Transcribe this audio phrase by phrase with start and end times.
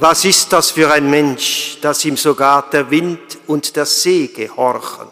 [0.00, 5.08] Was ist das für ein Mensch, dass ihm sogar der Wind und der See gehorchen?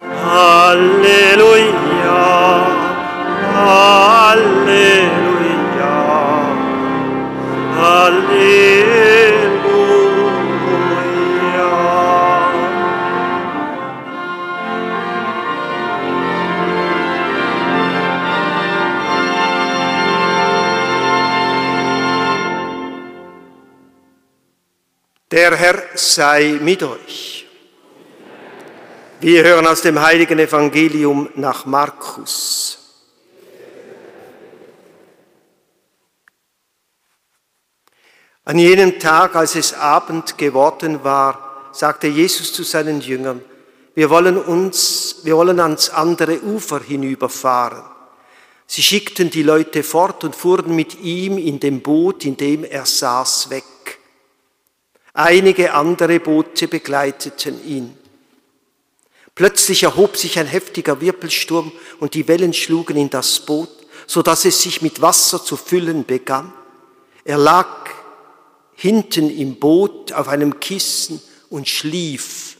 [0.00, 1.76] Halleluja,
[3.54, 4.62] Halleluja,
[7.76, 8.71] Halleluja.
[26.02, 27.46] Sei mit euch.
[29.20, 32.78] Wir hören aus dem heiligen Evangelium nach Markus.
[38.44, 43.40] An jenem Tag, als es Abend geworden war, sagte Jesus zu seinen Jüngern,
[43.94, 47.84] wir wollen uns, wir wollen ans andere Ufer hinüberfahren.
[48.66, 52.86] Sie schickten die Leute fort und fuhren mit ihm in dem Boot, in dem er
[52.86, 53.64] saß, weg.
[55.14, 57.96] Einige andere Boote begleiteten ihn.
[59.34, 63.70] Plötzlich erhob sich ein heftiger Wirbelsturm und die Wellen schlugen in das Boot,
[64.06, 66.52] so dass es sich mit Wasser zu füllen begann.
[67.24, 67.90] Er lag
[68.74, 72.56] hinten im Boot auf einem Kissen und schlief.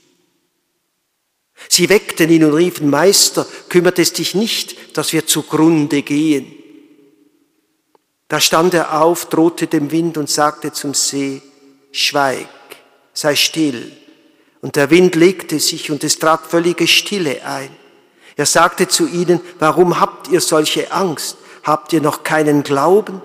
[1.69, 6.55] Sie weckten ihn und riefen, Meister, kümmert es dich nicht, dass wir zugrunde gehen.
[8.28, 11.42] Da stand er auf, drohte dem Wind und sagte zum See,
[11.93, 12.48] Schweig,
[13.12, 13.93] sei still.
[14.62, 17.77] Und der Wind legte sich und es trat völlige Stille ein.
[18.37, 21.37] Er sagte zu ihnen, warum habt ihr solche Angst?
[21.62, 23.21] Habt ihr noch keinen Glauben?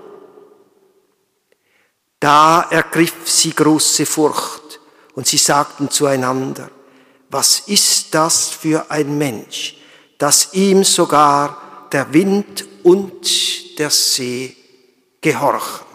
[2.20, 4.80] Da ergriff sie große Furcht
[5.14, 6.70] und sie sagten zueinander,
[7.30, 9.78] was ist das für ein Mensch,
[10.18, 14.56] dass ihm sogar der Wind und der See
[15.22, 15.86] gehorchen?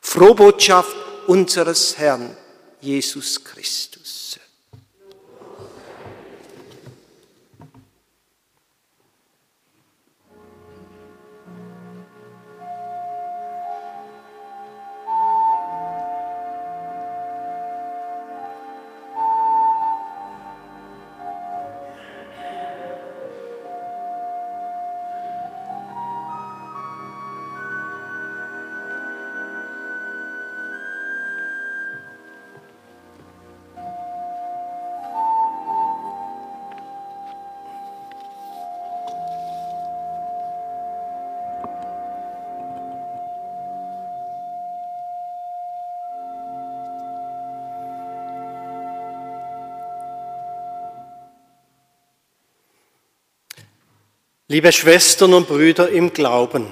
[0.00, 0.96] Frohbotschaft
[1.26, 2.36] unseres Herrn
[2.80, 3.91] Jesus Christus.
[54.48, 56.66] Liebe Schwestern und Brüder im Glauben,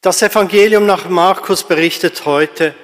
[0.00, 2.74] das Evangelium nach Markus berichtet heute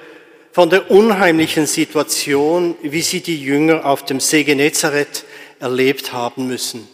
[0.51, 5.25] von der unheimlichen Situation, wie sie die Jünger auf dem See Genezareth
[5.59, 6.87] erlebt haben müssen.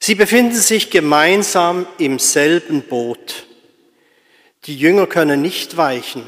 [0.00, 3.46] Sie befinden sich gemeinsam im selben Boot.
[4.64, 6.24] Die Jünger können nicht weichen,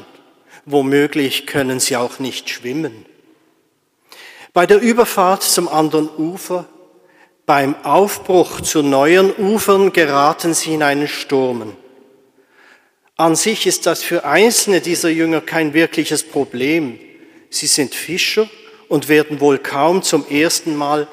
[0.65, 3.05] womöglich können sie auch nicht schwimmen.
[4.53, 6.65] Bei der Überfahrt zum anderen Ufer
[7.45, 11.75] beim Aufbruch zu neuen Ufern geraten sie in einen Sturm.
[13.15, 16.99] An sich ist das für einzelne dieser Jünger kein wirkliches Problem.
[17.49, 18.49] Sie sind Fischer
[18.87, 21.07] und werden wohl kaum zum ersten Mal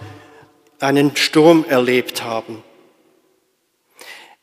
[0.79, 2.63] einen Sturm erlebt haben.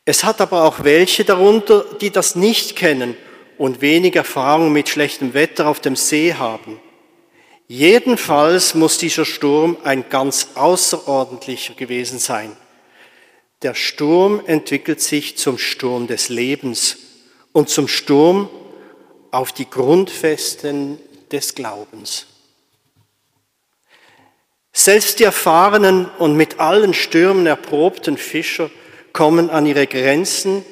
[0.04, 3.16] Es hat aber auch welche darunter, die das nicht kennen
[3.58, 6.80] und wenig Erfahrung mit schlechtem Wetter auf dem See haben.
[7.70, 12.56] Jedenfalls muss dieser Sturm ein ganz außerordentlicher gewesen sein.
[13.60, 16.96] Der Sturm entwickelt sich zum Sturm des Lebens
[17.52, 18.48] und zum Sturm
[19.30, 20.98] auf die Grundfesten
[21.30, 22.26] des Glaubens.
[24.72, 28.70] Selbst die erfahrenen und mit allen Stürmen erprobten Fischer
[29.12, 30.64] kommen an ihre Grenzen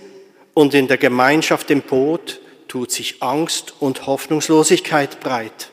[0.54, 5.72] und in der Gemeinschaft im Boot tut sich Angst und Hoffnungslosigkeit breit.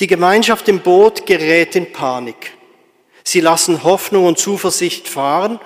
[0.00, 2.52] Die Gemeinschaft im Boot gerät in Panik.
[3.22, 5.60] Sie lassen Hoffnung und Zuversicht fahren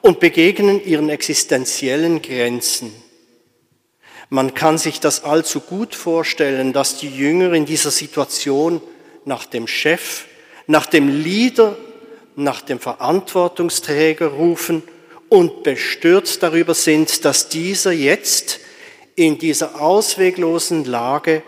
[0.00, 2.92] und begegnen ihren existenziellen Grenzen.
[4.28, 8.80] Man kann sich das allzu gut vorstellen, dass die Jünger in dieser Situation
[9.24, 10.26] nach dem Chef,
[10.68, 11.76] nach dem Leader,
[12.36, 14.84] nach dem Verantwortungsträger rufen
[15.28, 18.60] und bestürzt darüber sind, dass dieser jetzt
[19.16, 21.42] in dieser ausweglosen Lage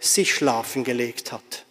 [0.00, 1.64] sich schlafen gelegt hat.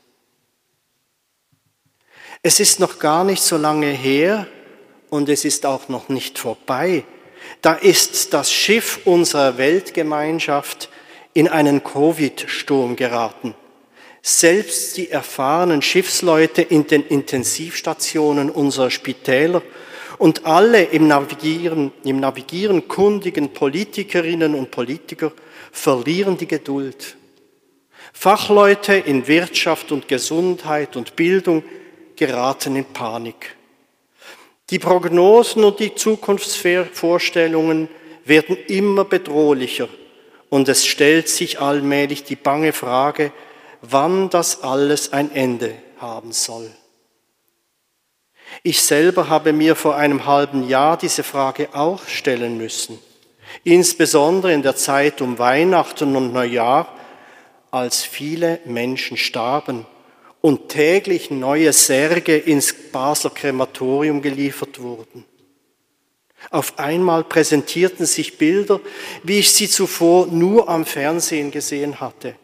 [2.43, 4.47] Es ist noch gar nicht so lange her
[5.09, 7.03] und es ist auch noch nicht vorbei.
[7.61, 10.89] Da ist das Schiff unserer Weltgemeinschaft
[11.33, 13.55] in einen Covid-Sturm geraten.
[14.21, 19.61] Selbst die erfahrenen Schiffsleute in den Intensivstationen unserer Spitäler
[20.17, 25.31] und alle im Navigieren, im Navigieren kundigen Politikerinnen und Politiker
[25.71, 27.15] verlieren die Geduld.
[28.19, 31.63] Fachleute in Wirtschaft und Gesundheit und Bildung
[32.15, 33.55] geraten in Panik.
[34.71, 37.89] Die Prognosen und die Zukunftsvorstellungen
[38.25, 39.87] werden immer bedrohlicher
[40.49, 43.31] und es stellt sich allmählich die bange Frage,
[43.81, 46.71] wann das alles ein Ende haben soll.
[48.63, 52.97] Ich selber habe mir vor einem halben Jahr diese Frage auch stellen müssen,
[53.63, 56.96] insbesondere in der Zeit um Weihnachten und Neujahr,
[57.77, 59.85] als viele Menschen starben
[60.41, 65.25] und täglich neue Särge ins Basler Krematorium geliefert wurden.
[66.51, 68.79] Auf einmal präsentierten sich Bilder,
[69.23, 72.35] wie ich sie zuvor nur am Fernsehen gesehen hatte.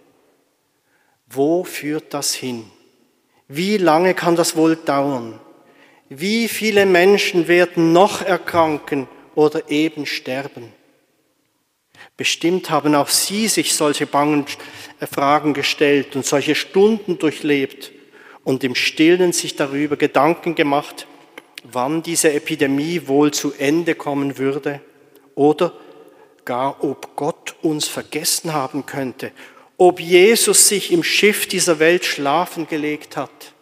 [1.27, 2.65] Wo führt das hin?
[3.47, 5.39] Wie lange kann das wohl dauern?
[6.09, 10.73] Wie viele Menschen werden noch erkranken oder eben sterben?
[12.15, 14.45] Bestimmt haben auch Sie sich solche bangen
[15.11, 17.91] Fragen gestellt und solche Stunden durchlebt
[18.43, 21.07] und im Stillen sich darüber Gedanken gemacht,
[21.63, 24.81] wann diese Epidemie wohl zu Ende kommen würde
[25.35, 25.73] oder
[26.45, 29.31] gar ob Gott uns vergessen haben könnte,
[29.77, 33.53] ob Jesus sich im Schiff dieser Welt schlafen gelegt hat.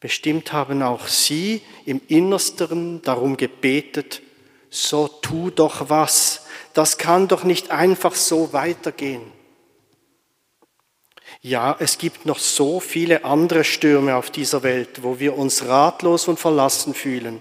[0.00, 4.22] Bestimmt haben auch Sie im Innersten darum gebetet,
[4.74, 6.42] so tu doch was,
[6.72, 9.22] das kann doch nicht einfach so weitergehen.
[11.40, 16.26] Ja, es gibt noch so viele andere Stürme auf dieser Welt, wo wir uns ratlos
[16.26, 17.40] und verlassen fühlen.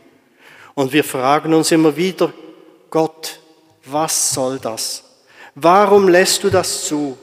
[0.75, 2.33] Und wir fragen uns immer wieder,
[2.89, 3.39] Gott,
[3.85, 5.03] was soll das?
[5.55, 7.17] Warum lässt du das zu?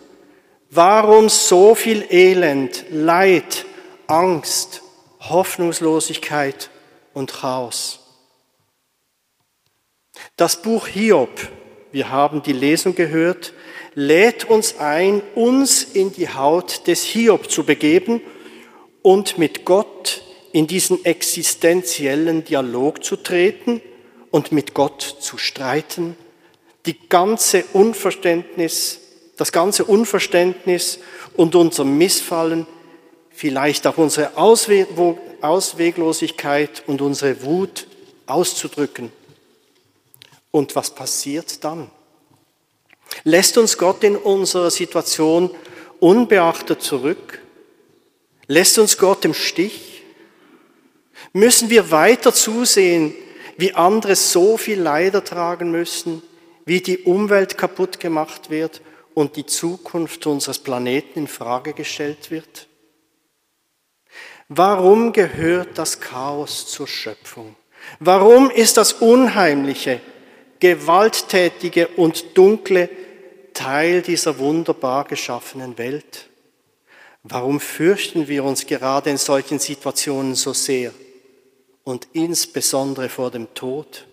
[0.70, 3.64] Warum so viel Elend, Leid,
[4.06, 4.82] Angst,
[5.20, 6.70] Hoffnungslosigkeit
[7.12, 7.99] und Chaos?
[10.40, 11.28] Das Buch Hiob,
[11.92, 13.52] wir haben die Lesung gehört,
[13.94, 18.22] lädt uns ein, uns in die Haut des Hiob zu begeben
[19.02, 20.22] und mit Gott
[20.52, 23.82] in diesen existenziellen Dialog zu treten
[24.30, 26.16] und mit Gott zu streiten,
[26.86, 28.98] die ganze Unverständnis,
[29.36, 31.00] das ganze Unverständnis
[31.36, 32.66] und unser Missfallen,
[33.28, 37.86] vielleicht auch unsere Ausweglosigkeit und unsere Wut
[38.24, 39.12] auszudrücken.
[40.50, 41.90] Und was passiert dann?
[43.24, 45.50] Lässt uns Gott in unserer Situation
[45.98, 47.40] unbeachtet zurück?
[48.46, 50.02] Lässt uns Gott im Stich?
[51.32, 53.14] Müssen wir weiter zusehen,
[53.56, 56.22] wie andere so viel Leider tragen müssen,
[56.64, 58.80] wie die Umwelt kaputt gemacht wird
[59.14, 62.68] und die Zukunft unseres Planeten in Frage gestellt wird?
[64.48, 67.54] Warum gehört das Chaos zur Schöpfung?
[68.00, 70.00] Warum ist das Unheimliche,
[70.60, 72.88] Gewalttätige und Dunkle
[73.54, 76.28] Teil dieser wunderbar geschaffenen Welt?
[77.22, 80.92] Warum fürchten wir uns gerade in solchen Situationen so sehr
[81.84, 84.06] und insbesondere vor dem Tod?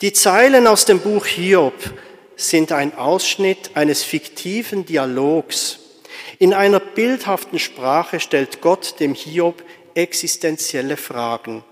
[0.00, 1.74] Die Zeilen aus dem Buch Hiob
[2.34, 5.78] sind ein Ausschnitt eines fiktiven Dialogs.
[6.38, 9.62] In einer bildhaften Sprache stellt Gott dem Hiob
[9.94, 11.62] existenzielle Fragen.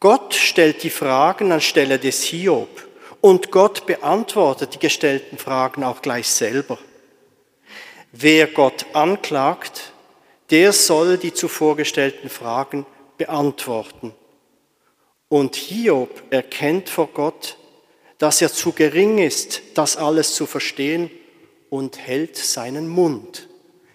[0.00, 2.86] Gott stellt die Fragen anstelle des Hiob
[3.20, 6.78] und Gott beantwortet die gestellten Fragen auch gleich selber.
[8.12, 9.92] Wer Gott anklagt,
[10.50, 12.86] der soll die zuvor gestellten Fragen
[13.16, 14.14] beantworten.
[15.28, 17.56] Und Hiob erkennt vor Gott,
[18.18, 21.10] dass er zu gering ist, das alles zu verstehen
[21.70, 23.48] und hält seinen Mund.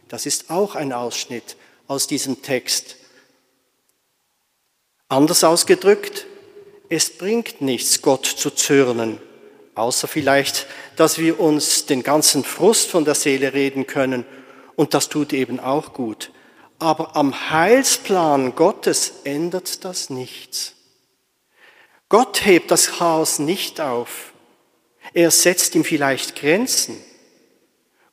[0.10, 1.55] Das ist auch ein Ausschnitt
[1.88, 2.98] aus diesem Text.
[5.13, 6.25] Anders ausgedrückt,
[6.89, 9.20] es bringt nichts, Gott zu zürnen,
[9.75, 10.65] außer vielleicht,
[10.96, 14.25] dass wir uns den ganzen Frust von der Seele reden können
[14.75, 16.32] und das tut eben auch gut.
[16.79, 20.74] Aber am Heilsplan Gottes ändert das nichts.
[22.10, 24.34] Gott hebt das Chaos nicht auf.
[25.13, 26.98] Er setzt ihm vielleicht Grenzen.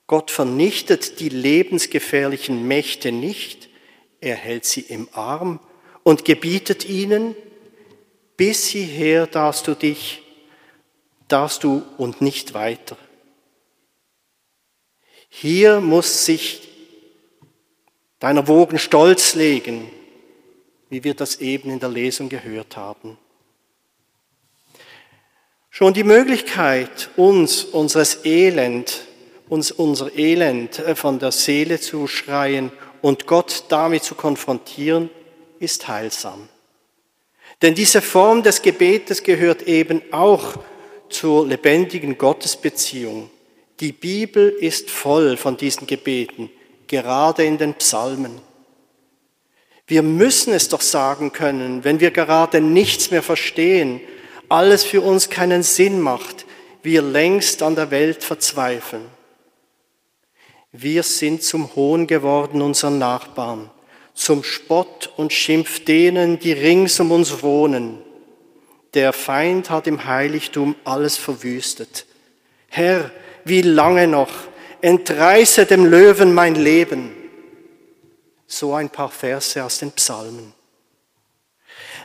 [0.07, 3.71] Gott vernichtet die lebensgefährlichen Mächte nicht.
[4.21, 5.61] Er hält sie im Arm
[6.11, 7.37] und gebietet ihnen,
[8.37, 10.23] bis hierher darfst du dich,
[11.29, 12.97] darfst du und nicht weiter.
[15.29, 16.69] Hier muss sich
[18.19, 19.89] deiner Wogen Stolz legen,
[20.89, 23.17] wie wir das eben in der Lesung gehört haben.
[25.69, 29.05] Schon die Möglichkeit, uns unseres Elend,
[29.49, 35.09] uns unser Elend von der Seele zu schreien und Gott damit zu konfrontieren,
[35.61, 36.49] ist heilsam.
[37.63, 40.59] Denn diese Form des Gebetes gehört eben auch
[41.09, 43.31] zur lebendigen Gottesbeziehung.
[43.81, 46.51] Die Bibel ist voll von diesen Gebeten,
[46.87, 48.41] gerade in den Psalmen.
[49.87, 54.01] Wir müssen es doch sagen können, wenn wir gerade nichts mehr verstehen,
[54.49, 56.47] alles für uns keinen Sinn macht,
[56.83, 59.05] wir längst an der Welt verzweifeln.
[60.73, 63.71] Wir sind zum Hohn geworden unseren Nachbarn,
[64.21, 68.03] zum Spott und Schimpf denen, die rings um uns wohnen.
[68.93, 72.05] Der Feind hat im Heiligtum alles verwüstet.
[72.69, 73.11] Herr,
[73.47, 74.31] wie lange noch?
[74.83, 77.15] Entreiße dem Löwen mein Leben.
[78.47, 80.53] So ein paar Verse aus den Psalmen.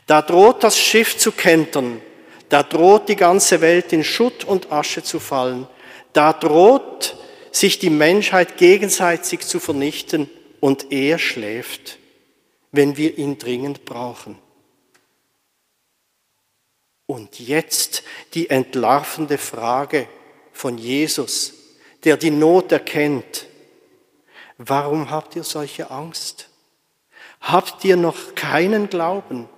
[0.08, 2.00] Da droht das Schiff zu kentern,
[2.48, 5.68] da droht die ganze Welt in Schutt und Asche zu fallen,
[6.14, 7.18] da droht
[7.52, 10.30] sich die Menschheit gegenseitig zu vernichten
[10.62, 11.98] und er schläft,
[12.76, 14.38] wenn wir ihn dringend brauchen.
[17.06, 18.04] Und jetzt
[18.34, 20.08] die entlarvende Frage
[20.52, 21.54] von Jesus,
[22.04, 23.48] der die Not erkennt.
[24.58, 26.50] Warum habt ihr solche Angst?
[27.42, 29.50] Habt ihr noch keinen Glauben?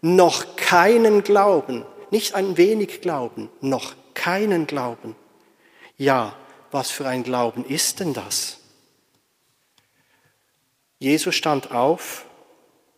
[0.00, 5.16] Noch keinen Glauben, nicht ein wenig Glauben, noch keinen Glauben.
[5.96, 6.36] Ja,
[6.70, 8.58] was für ein Glauben ist denn das?
[11.00, 12.26] Jesus stand auf,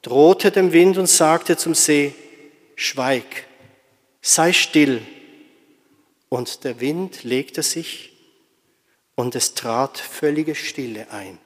[0.02, 2.14] drohte dem Wind und sagte zum See,
[2.76, 3.44] Schweig,
[4.22, 5.02] sei still.
[6.28, 8.12] Und der Wind legte sich
[9.16, 11.38] und es trat völlige Stille ein.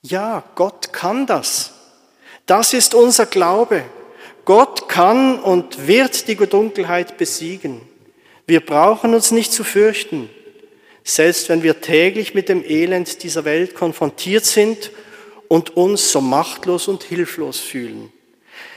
[0.00, 1.74] Ja, Gott kann das.
[2.46, 3.84] Das ist unser Glaube.
[4.44, 7.82] Gott kann und wird die Dunkelheit besiegen.
[8.46, 10.30] Wir brauchen uns nicht zu fürchten,
[11.04, 14.90] selbst wenn wir täglich mit dem Elend dieser Welt konfrontiert sind
[15.48, 18.12] und uns so machtlos und hilflos fühlen.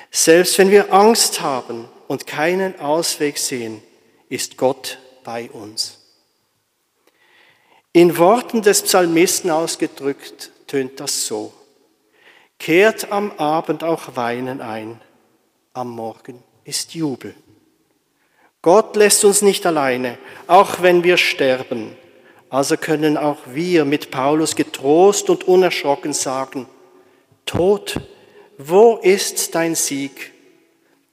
[0.10, 3.82] Selbst wenn wir Angst haben und keinen Ausweg sehen,
[4.30, 6.00] ist Gott bei uns.
[7.94, 11.54] In Worten des Psalmisten ausgedrückt tönt das so.
[12.58, 15.02] Kehrt am Abend auch Weinen ein,
[15.74, 17.36] am Morgen ist Jubel.
[18.62, 21.98] Gott lässt uns nicht alleine, auch wenn wir sterben.
[22.52, 26.68] Also können auch wir mit Paulus getrost und unerschrocken sagen,
[27.46, 28.02] Tod,
[28.58, 30.34] wo ist dein Sieg?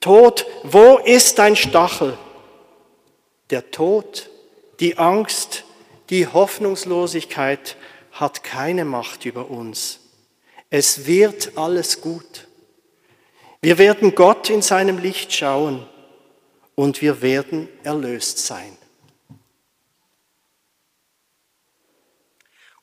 [0.00, 2.18] Tod, wo ist dein Stachel?
[3.50, 4.30] Der Tod,
[4.80, 5.64] die Angst,
[6.11, 7.76] die Hoffnungslosigkeit
[8.11, 10.00] hat keine Macht über uns.
[10.71, 12.49] Es wird alles gut.
[13.61, 15.87] Wir werden Gott in seinem Licht schauen
[16.75, 18.78] und wir werden erlöst sein.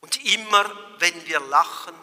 [0.06, 0.70] Und immer
[1.00, 1.96] wenn wir lachen,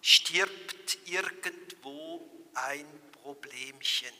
[0.00, 4.14] stirbt irgendwo ein Problemchen.